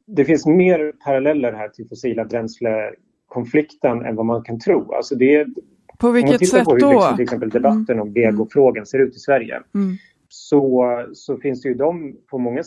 [0.08, 4.94] Det finns mer paralleller här till fossila bränslekonflikten än vad man kan tro.
[4.94, 5.48] Alltså det
[5.98, 6.92] på vilket sätt på hur, då?
[6.92, 8.02] Liksom, till exempel debatten mm.
[8.02, 9.62] om vegofrågan ser ut i Sverige.
[9.76, 9.98] Mm
[10.30, 12.60] så, så finns det ju de på många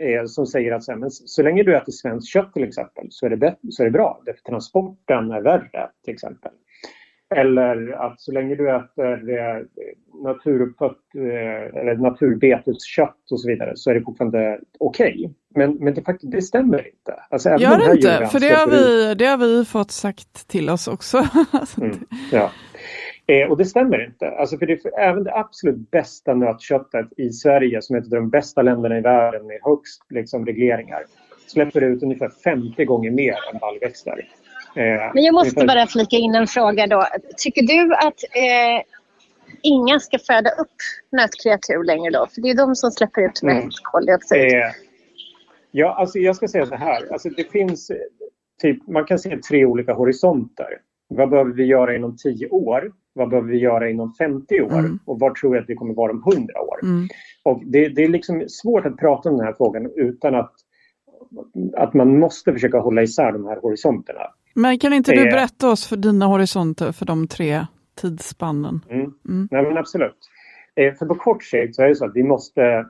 [0.00, 3.06] eh, som säger att så, här, men så länge du äter svenskt kött till exempel
[3.10, 4.22] så är det, så är det bra.
[4.26, 6.52] Därför transporten är värre till exempel.
[7.34, 9.62] Eller att så länge du äter eh,
[10.24, 15.14] naturuppfött eh, eller naturbeteskött och så vidare så är det fortfarande okej.
[15.18, 15.34] Okay.
[15.54, 17.14] Men, men det, det stämmer inte.
[17.30, 18.26] Alltså, Gör det inte?
[18.32, 21.16] För det har, vi, det har vi fått sagt till oss också.
[21.80, 21.98] mm,
[22.32, 22.50] ja.
[23.32, 24.30] Eh, och det stämmer inte.
[24.30, 28.10] Alltså för det för även det absolut bästa nötköttet i Sverige, som är ett av
[28.10, 31.04] de bästa länderna i världen med högst liksom, regleringar,
[31.46, 34.28] släpper ut ungefär 50 gånger mer än baljväxter.
[34.76, 35.76] Eh, Men jag måste ungefär...
[35.76, 37.04] bara flika in en fråga då.
[37.36, 38.82] Tycker du att eh,
[39.62, 40.76] inga ska föda upp
[41.12, 42.26] nötkreatur längre då?
[42.34, 43.70] För det är de som släpper ut mest mm.
[43.82, 44.38] koldioxid.
[44.38, 44.70] Eh,
[45.70, 47.12] ja, alltså jag ska säga så här.
[47.12, 47.90] Alltså det finns,
[48.62, 50.78] typ, man kan se tre olika horisonter.
[51.08, 52.92] Vad behöver vi göra inom 10 år?
[53.18, 54.78] Vad behöver vi göra inom 50 år?
[54.78, 54.98] Mm.
[55.04, 56.82] Och var tror jag att vi kommer vara om 100 år?
[56.82, 57.08] Mm.
[57.42, 60.52] Och det, det, är liksom svårt att prata om den här frågan utan att,
[61.76, 64.20] att man måste försöka hålla isär de här horisonterna.
[64.54, 67.66] Men kan inte du berätta oss för dina horisonter för de tre
[68.00, 68.80] tidsspannen?
[68.90, 69.12] Mm.
[69.28, 69.48] Mm.
[69.50, 70.18] Nej, men absolut.
[70.76, 72.86] Eh, för på kort sikt så är det så att vi måste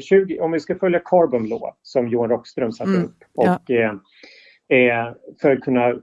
[0.00, 3.04] 20, eh, om vi ska följa Carbon Law som Johan Rockström satte mm.
[3.04, 4.00] upp och ja.
[4.76, 5.94] eh, för att kunna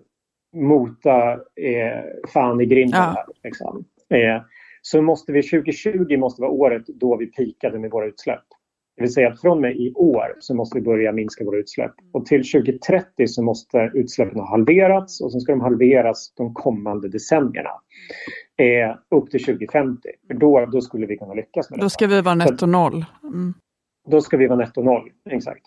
[0.53, 2.99] mota eh, fan i grinden.
[2.99, 3.13] Ja.
[3.15, 3.85] Här, liksom.
[4.09, 4.41] eh,
[4.81, 8.43] så måste vi 2020 måste vara året då vi pikade med våra utsläpp.
[8.95, 11.57] Det vill säga att från och med i år så måste vi börja minska våra
[11.57, 11.91] utsläpp.
[12.11, 17.09] Och till 2030 så måste utsläppen ha halverats och sen ska de halveras de kommande
[17.09, 17.69] decennierna.
[18.57, 20.09] Eh, upp till 2050.
[20.27, 21.85] För då, då skulle vi kunna lyckas med det.
[21.85, 23.05] Då ska vi vara netto noll.
[23.23, 23.53] Mm.
[24.09, 25.65] Då ska vi vara netto noll, exakt.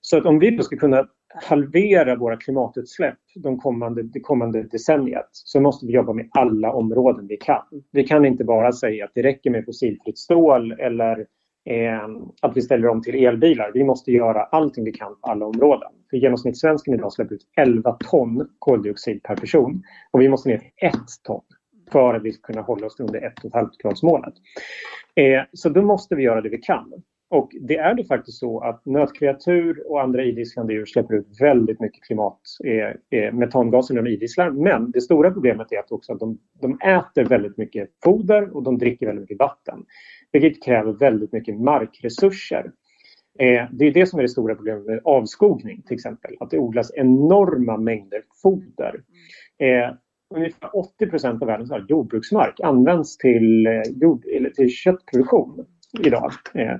[0.00, 5.28] Så att om vi då ska kunna halvera våra klimatutsläpp de kommande, det kommande decenniet
[5.32, 7.62] så måste vi jobba med alla områden vi kan.
[7.92, 11.18] Vi kan inte bara säga att det räcker med fossilfritt stål eller
[11.64, 12.08] eh,
[12.42, 13.70] att vi ställer om till elbilar.
[13.74, 15.88] Vi måste göra allting vi kan på alla områden.
[16.10, 20.70] För genomsnittssvensken idag släpper ut 11 ton koldioxid per person och vi måste ner till
[20.76, 21.42] 1 ton
[21.92, 24.34] för att vi ska kunna hålla oss under 1,5 gradsmålet.
[25.14, 26.92] Eh, så då måste vi göra det vi kan.
[27.32, 31.80] Och det är det faktiskt så att nötkreatur och andra idisslande djur släpper ut väldigt
[31.80, 34.50] mycket klimat, eh, eh, metangaser när de idisslar.
[34.50, 38.62] Men det stora problemet är att också att de, de äter väldigt mycket foder och
[38.62, 39.84] de dricker väldigt mycket vatten.
[40.32, 42.72] Vilket kräver väldigt mycket markresurser.
[43.38, 46.36] Eh, det är det som är det stora problemet med avskogning till exempel.
[46.40, 49.02] Att det odlas enorma mängder foder.
[49.58, 49.94] Eh,
[50.34, 55.66] ungefär 80 procent av världens jordbruksmark används till, eh, jord, eller till köttproduktion
[56.00, 56.32] idag.
[56.54, 56.76] Eh,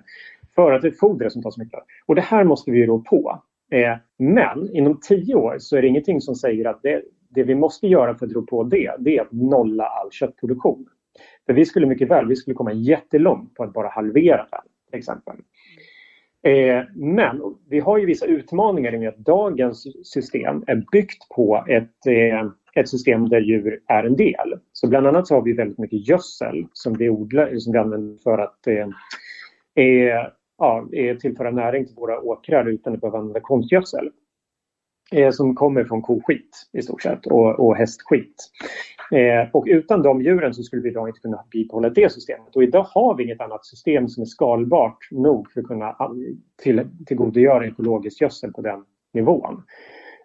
[0.55, 2.99] för att det är foder som tar så mycket Och det här måste vi rå
[2.99, 3.43] på.
[3.71, 7.55] Eh, men inom tio år så är det ingenting som säger att det, det vi
[7.55, 10.87] måste göra för att rå på det, det är att nolla all köttproduktion.
[11.47, 14.61] För vi skulle mycket väl, vi skulle komma jättelångt på att bara halvera den,
[14.91, 15.37] till exempel.
[16.43, 21.29] Eh, men vi har ju vissa utmaningar i och med att dagens system är byggt
[21.29, 24.59] på ett, eh, ett system där djur är en del.
[24.73, 28.23] Så bland annat så har vi väldigt mycket gödsel som vi, odlar, som vi använder
[28.23, 28.89] för att eh,
[29.85, 30.27] eh
[30.63, 30.89] ja,
[31.21, 34.11] tillföra näring till våra åkrar utan att behöva använda konstgödsel.
[35.13, 38.35] Eh, som kommer från koskit i stort sett och, och hästskit.
[39.11, 42.57] Eh, och utan de djuren så skulle vi idag inte kunna bibehålla det systemet.
[42.57, 46.09] Och idag har vi inget annat system som är skalbart nog för att kunna eh,
[46.63, 49.63] till, tillgodogöra ekologisk gödsel på den nivån.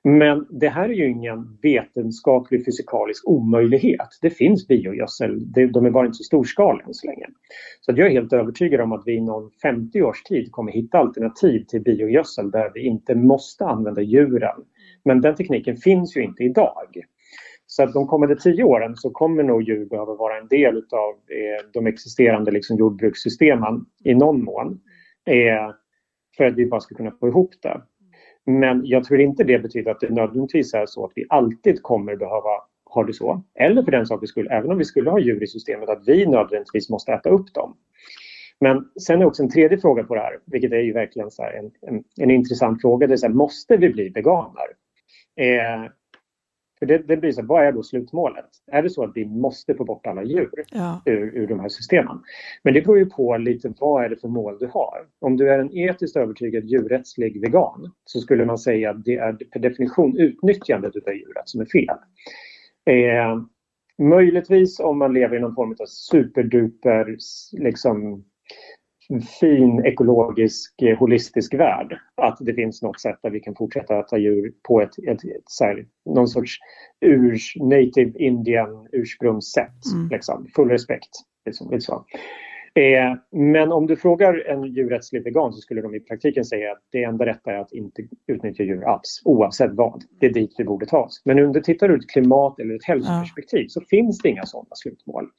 [0.09, 4.07] Men det här är ju ingen vetenskaplig fysikalisk omöjlighet.
[4.21, 7.25] Det finns biogödsel, de är bara inte så storskaliga än så länge.
[7.81, 11.63] Så jag är helt övertygad om att vi inom 50 års tid kommer hitta alternativ
[11.63, 14.63] till biogödsel där vi inte måste använda djuren.
[15.05, 17.01] Men den tekniken finns ju inte idag.
[17.65, 21.11] Så att de kommande tio åren så kommer nog djur behöva vara en del av
[21.11, 24.79] eh, de existerande liksom, jordbrukssystemen i någon mån.
[25.25, 25.73] Eh,
[26.37, 27.81] för att vi bara ska kunna få ihop det.
[28.47, 32.15] Men jag tror inte det betyder att det nödvändigtvis är så att vi alltid kommer
[32.15, 32.49] behöva
[32.85, 33.43] ha det så.
[33.55, 36.25] Eller för den sakens skull, även om vi skulle ha djur i systemet, att vi
[36.25, 37.77] nödvändigtvis måste äta upp dem.
[38.59, 41.43] Men sen är också en tredje fråga på det här, vilket är ju verkligen så
[41.43, 43.07] en, en, en, intressant fråga.
[43.07, 44.67] Det är så här, måste vi bli veganer?
[45.35, 45.91] Eh,
[46.79, 48.45] för det, det blir så vad är då slutmålet?
[48.71, 51.01] Är det så att vi måste få bort alla djur ja.
[51.05, 52.19] ur, ur de här systemen?
[52.63, 55.05] Men det beror ju på lite vad är det för mål du har.
[55.21, 59.33] Om du är en etiskt övertygad djurrättslig vegan så skulle man säga att det är
[59.33, 61.97] per definition utnyttjandet av djuret som är fel.
[62.85, 63.41] Eh,
[63.97, 67.17] möjligtvis om man lever i någon form av superduper
[67.51, 68.23] liksom,
[69.39, 71.99] fin ekologisk eh, holistisk värld.
[72.15, 75.43] Att det finns något sätt där vi kan fortsätta äta djur på ett, ett, ett
[75.45, 76.57] så här, någon sorts
[77.05, 79.85] urs, native indian ursprungssätt.
[79.93, 80.09] Mm.
[80.09, 80.47] Liksom.
[80.55, 81.09] Full respekt.
[81.45, 82.03] Liksom, liksom.
[82.77, 86.81] Eh, men om du frågar en djurrättslig vegan så skulle de i praktiken säga att
[86.91, 90.03] det enda rätta är att inte utnyttja djur alls, oavsett vad.
[90.19, 91.21] Det är dit vi borde ta oss.
[91.25, 93.69] Men om du tittar ur ett klimat eller ett hälsoperspektiv ja.
[93.69, 95.29] så finns det inga sådana slutmål.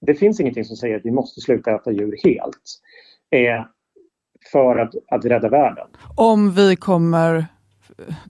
[0.00, 2.80] Det finns ingenting som säger att vi måste sluta äta djur helt
[3.30, 3.68] är
[4.52, 5.86] för att, att rädda världen.
[6.16, 7.46] Om vi kommer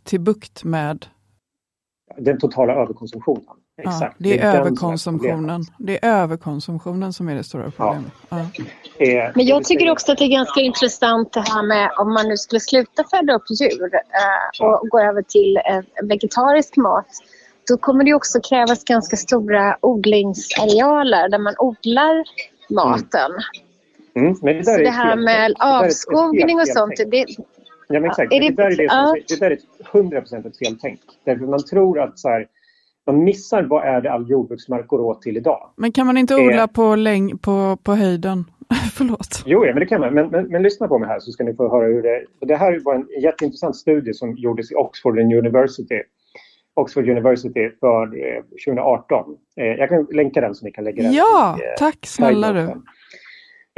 [0.04, 1.06] till bukt med
[2.16, 3.56] den totala överkonsumtionen.
[3.78, 4.02] Exakt.
[4.02, 5.62] Ja, det är, det är överkonsumtionen.
[5.78, 8.12] Det är överkonsumtionen som är det stora problemet.
[8.28, 8.46] Ja.
[8.98, 9.32] Ja.
[9.34, 12.36] Men jag tycker också att det är ganska intressant det här med om man nu
[12.36, 17.06] skulle sluta föda upp djur eh, och gå över till eh, vegetarisk mat.
[17.68, 22.24] Då kommer det också krävas ganska stora odlingsarealer där man odlar
[22.68, 23.30] maten.
[23.30, 23.67] Mm.
[24.18, 25.24] Mm, men det, där det här fel.
[25.24, 26.96] med avskogning och sånt.
[26.96, 27.24] Det,
[27.88, 28.32] ja, men exakt.
[28.32, 29.16] Ja, det, det, där är det, ja.
[29.28, 29.58] det där är
[29.92, 31.00] 100 procent ett feltänk.
[31.24, 32.46] Därför man tror att så här,
[33.06, 35.70] man missar vad är det all jordbruksmark går åt till idag.
[35.76, 38.44] Men kan man inte odla eh, på, läng på, på höjden?
[38.94, 39.42] Förlåt.
[39.46, 40.14] Jo, ja, men det kan man.
[40.14, 42.46] Men, men, men, lyssna på mig här så ska ni få höra hur det...
[42.46, 46.02] Det här var en jätteintressant studie som gjordes i Oxford University.
[46.74, 49.36] Oxford University för eh, 2018.
[49.56, 52.52] Eh, jag kan länka den så ni kan lägga den Ja, i, eh, tack snälla
[52.52, 52.82] du.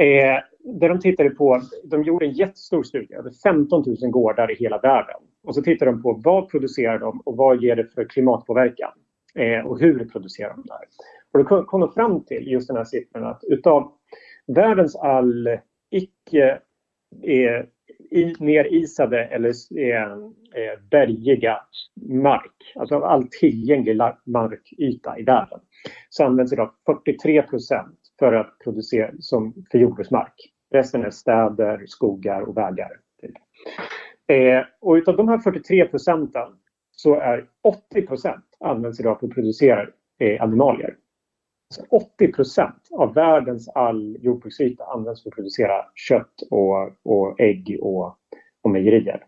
[0.01, 0.39] Eh,
[0.79, 4.77] där de tittade på, de gjorde en jättestor studie över 15 000 gårdar i hela
[4.77, 5.15] världen.
[5.43, 8.91] Och så tittade de på vad producerar de och vad ger det för klimatpåverkan?
[9.35, 10.87] Eh, och hur producerar de det här?
[11.33, 13.91] Och då kom de fram till just den här siffran att utav
[14.47, 15.49] världens all
[15.91, 16.59] icke
[17.23, 17.65] eh,
[18.11, 20.11] i, nerisade eller eh,
[20.61, 21.57] eh, bergiga
[22.09, 25.59] mark, alltså av all tillgänglig markyta i världen,
[26.09, 30.33] så används idag 43 procent för att producera som för jordbruksmark.
[30.71, 32.89] Resten är städer, skogar och vägar.
[33.21, 33.31] Typ.
[34.27, 36.47] Eh, och utav de här 43 procenten
[36.91, 39.87] så är 80 procent används idag för att producera
[40.19, 40.95] eh, animalier.
[41.69, 47.79] Så 80 procent av världens all jordbruksyta används för att producera kött och, och ägg
[47.81, 48.15] och,
[48.63, 49.25] och mejerier.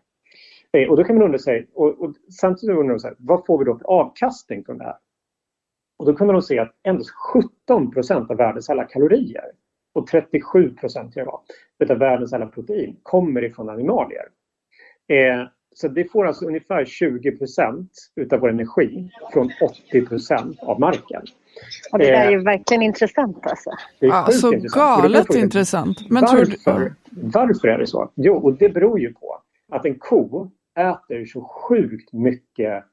[0.72, 3.58] Eh, och då kan man undra sig, och, och samtidigt undrar man sig, vad får
[3.58, 4.96] vi då för avkastning från det här?
[6.04, 9.44] Och då kunde de se att endast 17 procent av världens alla kalorier
[9.94, 11.16] och 37 procent
[11.90, 14.24] av världens alla protein kommer ifrån animalier.
[15.08, 19.50] Eh, så det får alltså ungefär 20 procent utav vår energi från
[19.90, 21.22] 80 procent av marken.
[21.92, 23.70] Och det där är ju eh, verkligen intressant alltså.
[24.00, 25.02] Det är ja, så intressant.
[25.02, 26.10] galet intressant.
[26.10, 26.94] Men varför, du...
[27.10, 28.10] varför är det så?
[28.14, 29.40] Jo, och det beror ju på
[29.72, 32.84] att en ko äter så sjukt mycket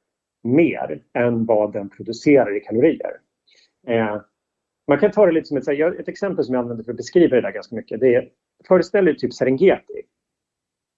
[0.44, 3.12] mer än vad den producerar i kalorier.
[3.88, 4.22] Eh,
[4.88, 5.68] man kan ta det lite som ett,
[6.00, 8.00] ett exempel som jag använder för att beskriva det där ganska mycket.
[8.00, 8.30] Det är,
[8.68, 10.02] föreställ er typ Serengeti.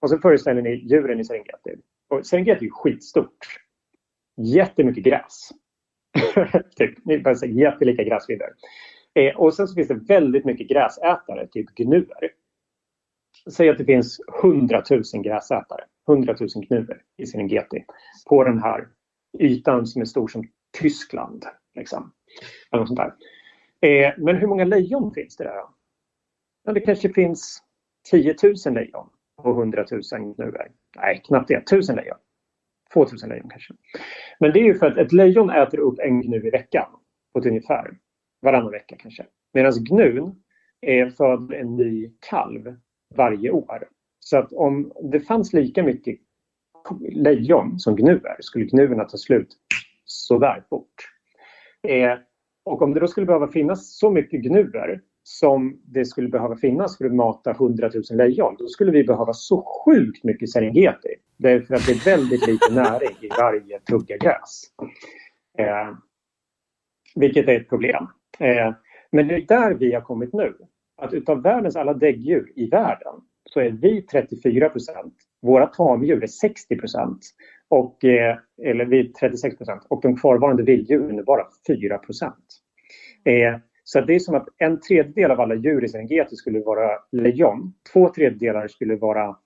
[0.00, 1.76] Och så föreställer ni djuren i Serengeti.
[2.08, 3.38] Och Serengeti är skitstort.
[4.36, 5.50] Jättemycket gräs.
[6.76, 7.04] typ.
[7.04, 8.48] ni bara så jättelika gräsvidder.
[9.14, 12.30] Eh, och sen så finns det väldigt mycket gräsätare, typ gnuer.
[13.50, 17.84] Säg att det finns 100 000 gräsätare, 100 000 gnuer i Serengeti
[18.28, 18.88] på den här
[19.38, 21.44] ytan som är stor som Tyskland.
[21.74, 22.12] Liksom.
[22.72, 23.14] Eller något sånt där.
[23.88, 25.54] Eh, men hur många lejon finns det där?
[26.64, 27.62] Ja, det kanske finns
[28.10, 29.08] 10 000 lejon
[29.42, 30.02] på 100 000
[30.36, 30.70] gnuer.
[30.96, 31.54] Nej, knappt det.
[31.54, 32.16] 1000 lejon.
[32.94, 33.74] 2000 lejon kanske.
[34.40, 36.86] Men det är ju för att ett lejon äter upp en gnu i veckan
[37.32, 37.98] på ett ungefär.
[38.42, 39.26] Varannan vecka kanske.
[39.52, 40.42] Medan gnun
[40.80, 42.76] är föder en ny kalv
[43.14, 43.88] varje år.
[44.18, 46.18] Så att om det fanns lika mycket
[47.00, 49.48] lejon som gnuer skulle gnuerna ta slut
[50.04, 50.94] sådär fort.
[51.88, 52.18] Eh,
[52.64, 56.98] och om det då skulle behöva finnas så mycket gnuer som det skulle behöva finnas
[56.98, 61.14] för att mata 100 000 lejon, då skulle vi behöva så sjukt mycket Serengeti.
[61.36, 64.62] Därför att det är väldigt lite näring i varje tugga gräs.
[65.58, 65.96] Eh,
[67.14, 68.06] vilket är ett problem.
[68.38, 68.74] Eh,
[69.12, 70.54] men det är där vi har kommit nu.
[70.96, 73.14] Att utav världens alla däggdjur i världen
[73.44, 75.14] så är vi 34 procent.
[75.44, 77.18] Våra tamdjur är 60 procent.
[77.68, 79.86] Och, eh, eller vi 36 procent.
[79.88, 82.44] Och de kvarvarande vilddjuren är bara 4 procent.
[83.24, 86.90] Eh, så det är som att en tredjedel av alla djur i Serengeti skulle vara
[87.12, 87.74] lejon.
[87.92, 89.36] Två tredjedelar skulle vara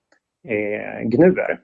[0.49, 1.61] eh, gnuer.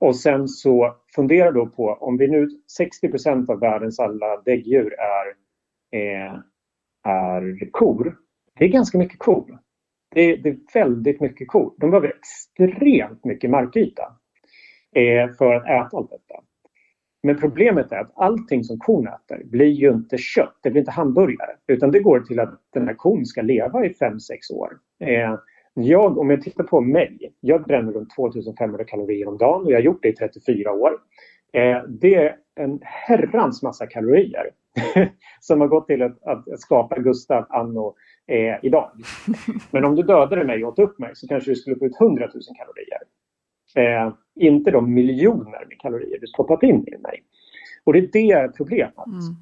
[0.00, 4.94] Och sen så fundera då på om vi nu 60 procent av världens alla däggdjur
[4.98, 5.26] är,
[6.00, 6.34] eh,
[7.04, 8.16] är kor.
[8.58, 9.58] Det är ganska mycket kor.
[10.10, 11.74] Det är, det är väldigt mycket kor.
[11.78, 14.02] De behöver extremt mycket markyta
[14.94, 16.42] eh, för att äta allt detta.
[17.22, 20.90] Men problemet är att allting som kon äter blir ju inte kött, det blir inte
[20.90, 21.50] hamburgare.
[21.66, 24.18] Utan det går till att den här kon ska leva i 5-6
[24.52, 24.72] år.
[25.00, 25.38] Eh,
[25.74, 29.76] jag, om jag tittar på mig, jag bränner runt 2500 kalorier om dagen och jag
[29.76, 30.92] har gjort det i 34 år.
[31.52, 34.50] Eh, det är en herrans massa kalorier
[35.40, 37.94] som har gått till att, att skapa Gustav anno
[38.28, 38.90] eh, idag.
[39.70, 42.00] Men om du dödade mig och åt upp mig så kanske du skulle få ut
[42.00, 43.02] 100 000 kalorier.
[43.76, 47.22] Eh, inte de miljoner med kalorier du stoppat in i mig.
[47.84, 49.06] Och det är det problemet.
[49.06, 49.36] Mm.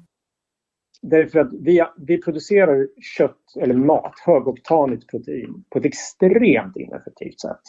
[1.01, 7.61] Därför att vi, vi producerar kött eller mat, högoktanigt protein, på ett extremt ineffektivt sätt.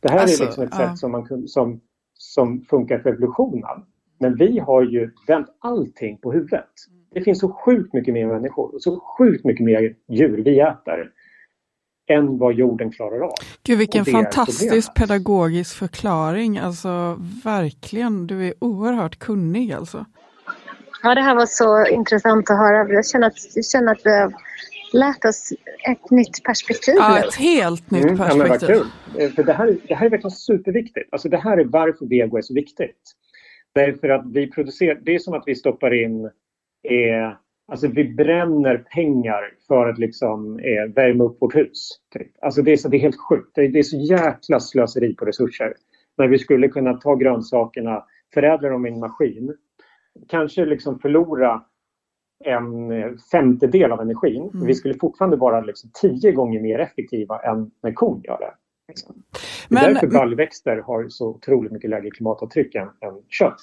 [0.00, 0.88] Det här alltså, är liksom ett ja.
[0.88, 1.80] sätt som, man, som,
[2.14, 3.84] som funkar för evolutionen.
[4.18, 6.70] Men vi har ju vänt allting på huvudet.
[7.10, 11.12] Det finns så sjukt mycket mer människor och så sjukt mycket mer djur vi äter
[12.08, 13.32] än vad jorden klarar av.
[13.62, 16.58] Gud vilken fantastisk pedagogisk förklaring.
[16.58, 20.06] Alltså verkligen, du är oerhört kunnig alltså.
[21.02, 22.92] Ja, det här var så intressant att höra.
[22.92, 24.32] Jag känner att, jag känner att vi har
[24.92, 25.52] lärt oss
[25.88, 26.94] ett nytt perspektiv.
[26.98, 28.70] Ja, ett helt nytt mm, perspektiv.
[28.70, 28.84] Ja,
[29.14, 29.30] kul.
[29.30, 31.08] För det, här, det här är verkligen superviktigt.
[31.12, 33.14] Alltså det här är varför vego är så viktigt.
[33.74, 36.30] Därför att vi producerar, det är som att vi stoppar in
[36.88, 37.32] eh,
[37.70, 42.00] Alltså vi bränner pengar för att liksom eh, värma upp vårt hus.
[42.12, 42.28] Typ.
[42.40, 43.50] Alltså det är, så, det är helt sjukt.
[43.54, 45.74] Det är, det är så jäkla slöseri på resurser.
[46.18, 49.54] När vi skulle kunna ta grönsakerna, förädla dem i en maskin,
[50.28, 51.62] kanske liksom förlora
[52.44, 54.50] en femtedel av energin.
[54.54, 54.66] Mm.
[54.66, 58.54] Vi skulle fortfarande vara liksom tio gånger mer effektiva än när kon gör det.
[58.88, 59.22] Liksom.
[59.68, 63.60] Det är därför baljväxter har så otroligt mycket lägre klimatavtryck än, än kött.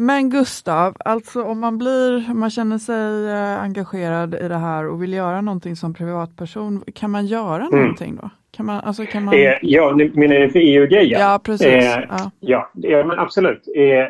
[0.00, 5.02] Men Gustav, alltså om man blir, man känner sig eh, engagerad i det här och
[5.02, 7.80] vill göra någonting som privatperson, kan man göra mm.
[7.80, 8.30] någonting då?
[8.50, 9.34] Kan man, alltså kan man...
[9.34, 11.20] Eh, ja, menar du för EU-grejen?
[11.20, 11.66] Ja, precis.
[11.66, 12.30] Eh, ja.
[12.40, 13.62] Ja, ja, men absolut.
[13.76, 14.06] Eh,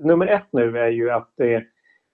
[0.00, 1.60] nummer ett nu är ju att eh,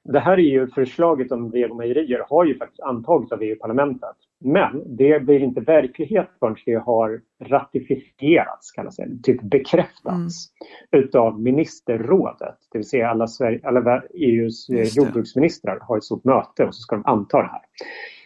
[0.04, 4.16] det här är ju förslaget om vegamejerier har ju faktiskt antagits av EU-parlamentet.
[4.44, 10.52] Men det blir inte verklighet förrän det har ratificerats, kallas det, typ bekräftats
[10.92, 11.04] mm.
[11.04, 12.56] utav ministerrådet.
[12.72, 16.80] Det vill säga alla, Sverige, alla EUs eh, jordbruksministrar har ett stort möte och så
[16.80, 17.60] ska de anta det här.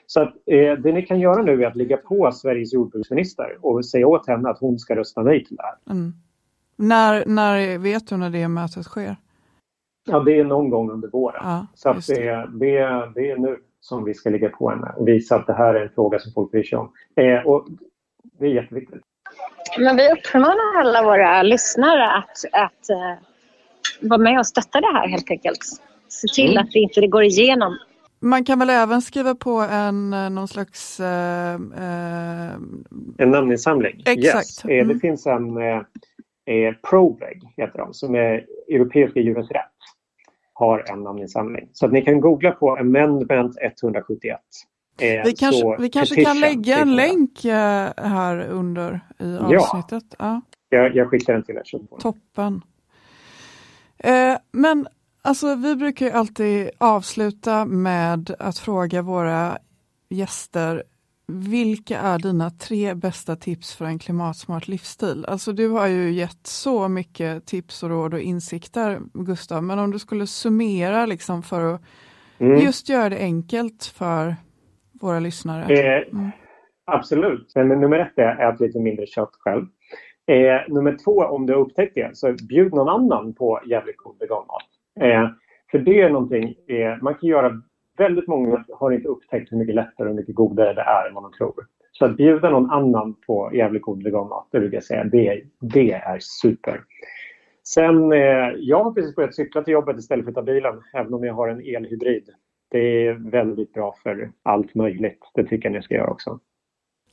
[0.06, 3.86] Så att, eh, det ni kan göra nu är att ligga på Sveriges jordbruksminister och
[3.86, 5.94] säga åt henne att hon ska rösta nej till det här.
[5.94, 6.12] Mm.
[6.76, 9.16] När, när vet du när det mötet sker?
[10.06, 11.40] Ja, det är någon gång under våren.
[11.44, 15.08] Ja, så att det, det, det är nu som vi ska ligga på henne och
[15.08, 16.92] visa att det här är en fråga som folk bryr sig om.
[17.16, 17.66] Eh, och
[18.38, 19.02] det är jätteviktigt.
[19.78, 25.08] Men vi uppmanar alla våra lyssnare att, att uh, vara med och stötta det här
[25.08, 25.58] helt enkelt.
[26.08, 26.62] Se till mm.
[26.62, 27.78] att det inte går igenom.
[28.20, 31.00] Man kan väl även skriva på en eh, någon slags...
[31.00, 32.54] Uh, uh...
[33.18, 34.02] En namninsamling?
[34.06, 34.24] Exakt.
[34.24, 34.64] Yes.
[34.64, 34.88] Mm.
[34.88, 39.73] Det finns en eh, Proveg, heter de, som är Europeiska djurens rätt
[40.54, 41.68] har en namninsamling.
[41.72, 44.40] Så att ni kan googla på Amendment 171.
[45.00, 50.04] Eh, vi kanske, vi kanske kan lägga en länk eh, här under i avsnittet.
[50.10, 50.42] Ja, ja.
[50.68, 51.98] Jag, jag skickar den till er.
[51.98, 52.62] Toppen.
[53.98, 54.86] Eh, men
[55.26, 59.58] Alltså vi brukar ju alltid avsluta med att fråga våra
[60.08, 60.82] gäster
[61.26, 65.24] vilka är dina tre bästa tips för en klimatsmart livsstil?
[65.28, 69.90] Alltså du har ju gett så mycket tips och råd och insikter Gustav, men om
[69.90, 71.82] du skulle summera liksom för att
[72.38, 72.58] mm.
[72.58, 74.36] just göra det enkelt för
[75.00, 75.74] våra lyssnare.
[75.74, 76.30] Eh, mm.
[76.86, 79.66] Absolut, men nummer ett är att lite mindre kött själv.
[80.26, 84.66] Eh, nummer två, om du upptäckt det, så bjud någon annan på jävligt god veganmat.
[85.00, 85.28] Eh,
[85.70, 87.62] för det är någonting, eh, man kan göra
[87.96, 91.22] väldigt många har inte upptäckt hur mycket lättare och mycket godare det är än vad
[91.22, 91.66] man tror.
[91.92, 95.92] Så att bjuda någon annan på jävligt god veganmat, det brukar jag säga, det, det
[95.92, 96.80] är super.
[97.66, 101.14] Sen, eh, jag har precis börjat cykla till jobbet istället för att ta bilen, även
[101.14, 102.28] om jag har en elhybrid.
[102.70, 105.20] Det är väldigt bra för allt möjligt.
[105.34, 106.38] Det tycker jag ni ska göra också.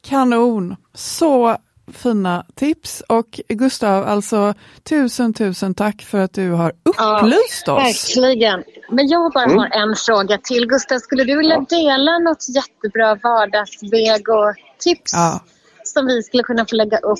[0.02, 0.76] Kanon!
[0.94, 1.56] Så
[1.88, 3.04] fina tips.
[3.10, 4.54] Och Gustav, alltså
[4.90, 8.18] tusen, tusen tack för att du har upplyst ja, oss.
[8.18, 8.64] Verkligen.
[8.92, 9.58] Men jag bara mm.
[9.58, 10.68] har en fråga till.
[10.68, 15.42] Gustav, skulle du vilja dela något jättebra vardagsvegotips ja.
[15.84, 17.20] som vi skulle kunna få lägga upp?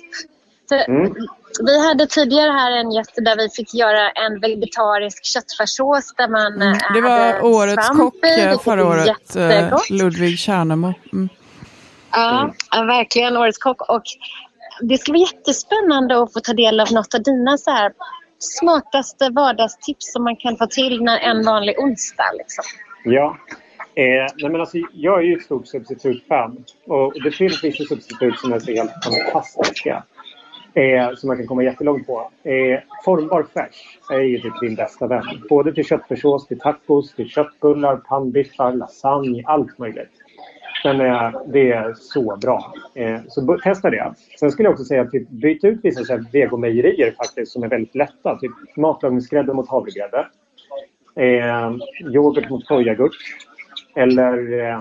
[0.88, 1.14] Mm.
[1.66, 6.62] Vi hade tidigare här en gäst där vi fick göra en vegetarisk köttfärssås där man
[6.62, 6.78] mm.
[6.94, 9.90] Det var årets kock eh, förra året, eh, jättegott.
[9.90, 10.94] Ludvig Kärnemo.
[11.14, 11.30] Mm.
[12.12, 13.90] Ja, verkligen årets kock.
[13.90, 14.04] Och
[14.82, 17.92] det skulle vara jättespännande att få ta del av något av dina så här
[18.44, 22.32] smartaste vardagstips som man kan få till när en vanlig onsdag.
[22.38, 22.64] Liksom.
[23.04, 23.38] Ja.
[23.96, 26.66] Eh, nej men alltså, jag är ju ett stort substitutfan.
[26.88, 30.04] Och det finns vissa substitut som är så helt fantastiska.
[30.74, 32.32] Eh, som man kan komma jättelångt på.
[32.44, 35.24] Eh, formbar färs är ju typ din bästa vän.
[35.50, 40.21] Både till köttfärssås, till tacos, till köttbullar, pannbiffar, lasagne, allt möjligt.
[40.84, 42.74] Men eh, det är så bra.
[42.96, 44.14] Eh, så testa det.
[44.40, 47.64] Sen skulle jag också säga att typ, byt ut vissa så här, vegomejerier faktiskt som
[47.64, 48.38] är väldigt lätta.
[48.38, 50.28] Typ matlagningsgrädde mot havregrädde.
[51.16, 51.72] Eh,
[52.14, 53.12] yoghurt mot sojagurt.
[53.96, 54.78] Eller eh,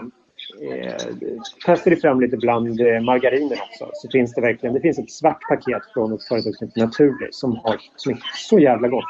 [0.72, 0.94] eh
[1.66, 3.90] testa dig fram lite bland eh, margariner också.
[3.92, 7.28] Så finns det verkligen, det finns ett svart paket från ett företag som heter Naturlig
[7.34, 9.04] som, har, som är så jävla gott.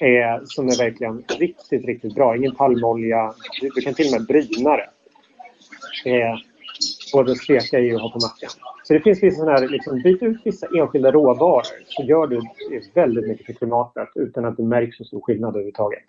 [0.00, 2.36] Eh, som är verkligen riktigt, riktigt bra.
[2.36, 3.34] Ingen palmolja.
[3.60, 4.88] Du, du kan till och med bryna det
[6.04, 6.34] eh,
[7.12, 8.50] både steka i och ha på mackan.
[8.84, 12.40] Så det finns vissa sådana här, liksom, byt ut vissa enskilda råvaror så gör du
[12.94, 16.04] väldigt mycket för klimatet utan att det märks så stor skillnad överhuvudtaget.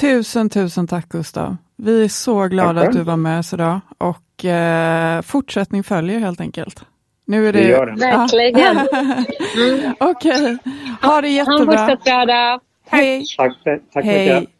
[0.00, 1.56] Tusen, tusen tack Gustav.
[1.76, 6.40] Vi är så glada att du var med oss idag och eh, fortsättning följer helt
[6.40, 6.84] enkelt.
[7.24, 7.62] Nu är det...
[7.62, 8.00] det, det.
[8.00, 8.76] Verkligen.
[8.76, 9.94] Mm.
[10.00, 10.58] Okej, okay.
[11.02, 11.54] ha det jättebra.
[11.54, 12.60] Ha en fortsatt bra dag.
[12.86, 13.24] Hej.
[13.36, 13.52] Tack,
[13.92, 14.40] tack Hej.
[14.40, 14.59] mycket.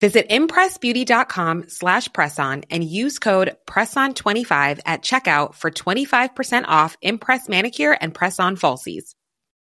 [0.00, 7.96] Visit impressbeauty.com slash presson and use code PRESSON25 at checkout for 25% off Impress manicure
[8.00, 9.14] and press-on falsies.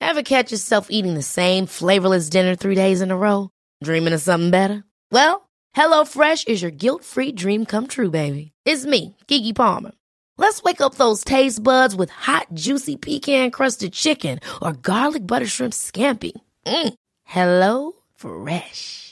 [0.00, 3.50] Ever catch yourself eating the same flavorless dinner three days in a row?
[3.82, 4.84] Dreaming of something better?
[5.10, 8.52] Well, HelloFresh is your guilt-free dream come true, baby.
[8.64, 9.92] It's me, Gigi Palmer.
[10.38, 15.72] Let's wake up those taste buds with hot, juicy pecan-crusted chicken or garlic butter shrimp
[15.72, 16.32] scampi.
[16.66, 16.94] Mm.
[17.24, 19.11] Hello Fresh.